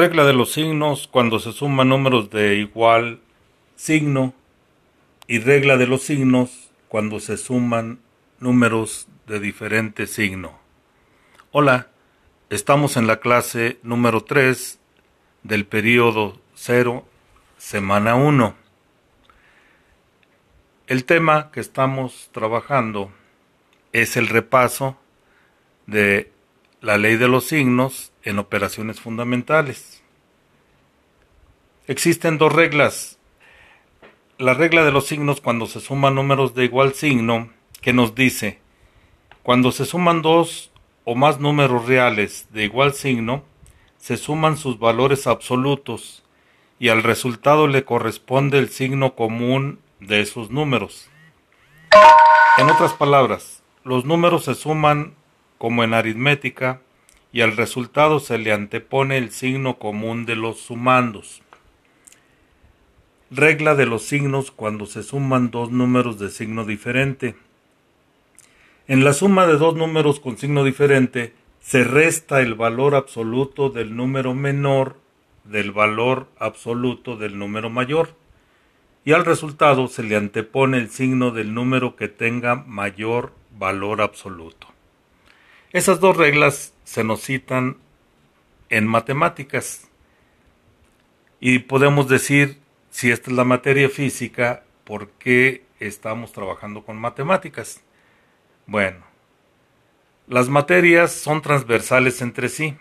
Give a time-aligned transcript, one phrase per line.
[0.00, 3.20] Regla de los signos cuando se suman números de igual
[3.76, 4.32] signo
[5.26, 8.00] y regla de los signos cuando se suman
[8.38, 10.58] números de diferente signo.
[11.52, 11.88] Hola,
[12.48, 14.80] estamos en la clase número 3
[15.42, 17.06] del periodo 0,
[17.58, 18.54] semana 1.
[20.86, 23.12] El tema que estamos trabajando
[23.92, 24.96] es el repaso
[25.86, 26.32] de
[26.80, 30.02] la ley de los signos en operaciones fundamentales.
[31.86, 33.18] Existen dos reglas.
[34.38, 37.50] La regla de los signos cuando se suman números de igual signo,
[37.82, 38.60] que nos dice,
[39.42, 40.70] cuando se suman dos
[41.04, 43.44] o más números reales de igual signo,
[43.98, 46.24] se suman sus valores absolutos
[46.78, 51.10] y al resultado le corresponde el signo común de esos números.
[52.56, 55.14] En otras palabras, los números se suman
[55.60, 56.80] como en aritmética,
[57.32, 61.42] y al resultado se le antepone el signo común de los sumandos.
[63.30, 67.36] Regla de los signos cuando se suman dos números de signo diferente.
[68.88, 73.94] En la suma de dos números con signo diferente se resta el valor absoluto del
[73.94, 74.96] número menor
[75.44, 78.14] del valor absoluto del número mayor
[79.04, 84.79] y al resultado se le antepone el signo del número que tenga mayor valor absoluto.
[85.72, 87.76] Esas dos reglas se nos citan
[88.70, 89.88] en matemáticas
[91.38, 92.58] y podemos decir,
[92.90, 97.82] si esta es la materia física, ¿por qué estamos trabajando con matemáticas?
[98.66, 99.04] Bueno,
[100.26, 102.76] las materias son transversales entre sí,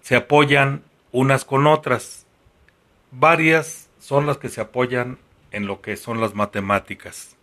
[0.00, 2.24] se apoyan unas con otras,
[3.10, 5.18] varias son las que se apoyan
[5.50, 7.36] en lo que son las matemáticas.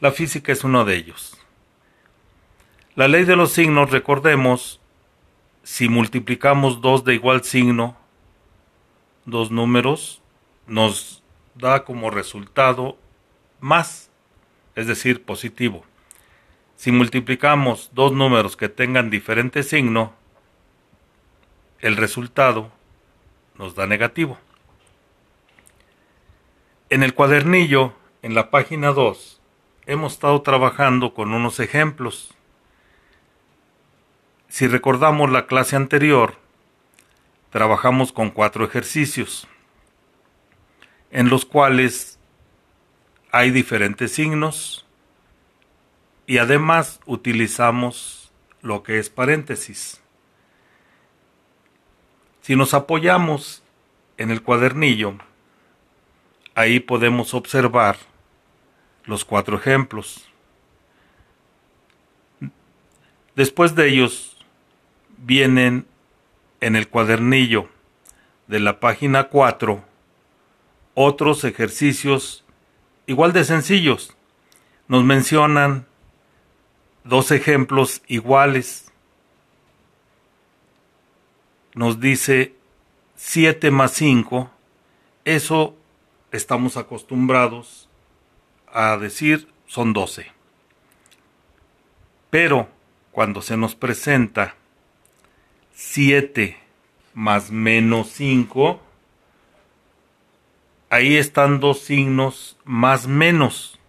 [0.00, 1.43] La física es uno de ellos.
[2.96, 4.80] La ley de los signos, recordemos,
[5.64, 7.96] si multiplicamos dos de igual signo,
[9.24, 10.22] dos números,
[10.68, 11.24] nos
[11.56, 12.96] da como resultado
[13.58, 14.12] más,
[14.76, 15.84] es decir, positivo.
[16.76, 20.12] Si multiplicamos dos números que tengan diferente signo,
[21.80, 22.70] el resultado
[23.58, 24.38] nos da negativo.
[26.90, 29.40] En el cuadernillo, en la página 2,
[29.86, 32.34] hemos estado trabajando con unos ejemplos.
[34.54, 36.36] Si recordamos la clase anterior,
[37.50, 39.48] trabajamos con cuatro ejercicios,
[41.10, 42.20] en los cuales
[43.32, 44.86] hay diferentes signos
[46.28, 48.30] y además utilizamos
[48.62, 50.00] lo que es paréntesis.
[52.40, 53.64] Si nos apoyamos
[54.18, 55.18] en el cuadernillo,
[56.54, 57.96] ahí podemos observar
[59.02, 60.30] los cuatro ejemplos.
[63.34, 64.33] Después de ellos
[65.18, 65.86] vienen
[66.60, 67.68] en el cuadernillo
[68.46, 69.84] de la página 4
[70.94, 72.44] otros ejercicios
[73.06, 74.16] igual de sencillos.
[74.88, 75.86] Nos mencionan
[77.04, 78.90] dos ejemplos iguales.
[81.74, 82.54] Nos dice
[83.16, 84.50] 7 más 5.
[85.24, 85.74] Eso
[86.30, 87.88] estamos acostumbrados
[88.72, 90.26] a decir son 12.
[92.30, 92.68] Pero
[93.12, 94.56] cuando se nos presenta
[95.74, 96.56] 7
[97.14, 98.80] más menos 5,
[100.88, 103.80] ahí están dos signos más menos.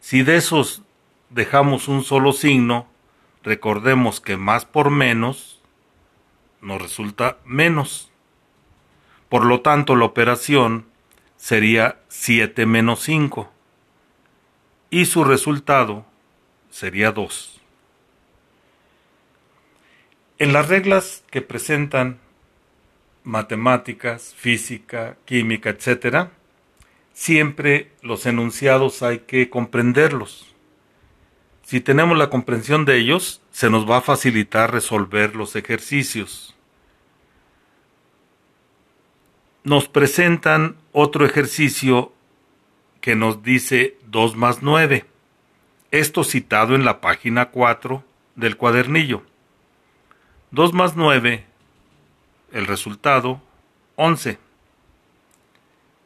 [0.00, 0.82] Si de esos
[1.30, 2.86] dejamos un solo signo,
[3.42, 5.62] recordemos que más por menos
[6.60, 8.10] nos resulta menos.
[9.30, 10.86] Por lo tanto, la operación
[11.38, 13.50] sería 7 menos 5
[14.90, 16.04] y su resultado
[16.70, 17.53] sería 2.
[20.44, 22.18] En las reglas que presentan
[23.22, 26.28] matemáticas, física, química, etc.,
[27.14, 30.54] siempre los enunciados hay que comprenderlos.
[31.62, 36.54] Si tenemos la comprensión de ellos, se nos va a facilitar resolver los ejercicios.
[39.62, 42.12] Nos presentan otro ejercicio
[43.00, 45.06] que nos dice 2 más 9.
[45.90, 48.04] Esto citado en la página 4
[48.36, 49.22] del cuadernillo.
[50.54, 51.44] 2 más 9,
[52.52, 53.40] el resultado,
[53.96, 54.38] 11.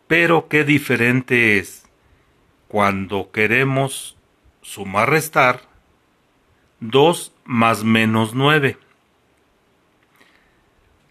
[0.07, 1.85] Pero qué diferente es
[2.67, 4.17] cuando queremos
[4.63, 5.61] sumar restar
[6.81, 8.79] 2 más menos 9.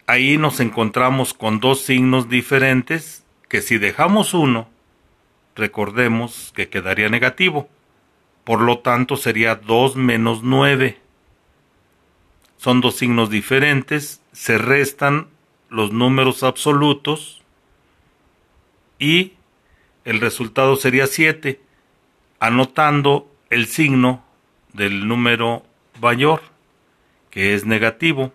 [0.07, 4.67] Ahí nos encontramos con dos signos diferentes que si dejamos uno,
[5.55, 7.69] recordemos que quedaría negativo.
[8.43, 11.06] Por lo tanto sería 2 menos 9
[12.57, 15.27] son dos signos diferentes, se restan
[15.69, 17.41] los números absolutos
[18.99, 19.33] y
[20.05, 21.59] el resultado sería 7,
[22.39, 24.23] anotando el signo
[24.73, 25.63] del número
[26.01, 26.41] mayor,
[27.29, 28.31] que es negativo.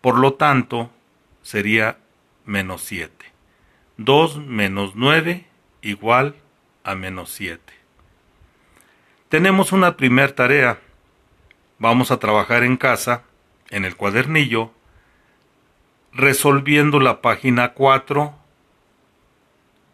[0.00, 0.90] Por lo tanto,
[1.42, 1.98] sería
[2.44, 3.12] menos 7.
[3.98, 5.46] 2 menos 9
[5.82, 6.34] igual
[6.82, 7.60] a menos 7.
[9.28, 10.80] Tenemos una primer tarea.
[11.82, 13.24] Vamos a trabajar en casa,
[13.70, 14.70] en el cuadernillo,
[16.12, 18.32] resolviendo la página 4,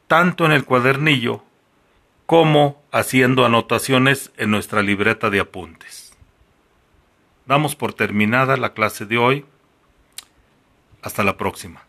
[0.06, 1.42] tanto en el cuadernillo
[2.26, 6.14] como haciendo anotaciones en nuestra libreta de apuntes.
[7.46, 9.46] Damos por terminada la clase de hoy.
[11.00, 11.87] Hasta la próxima.